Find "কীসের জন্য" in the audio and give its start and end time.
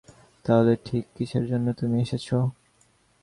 1.15-1.67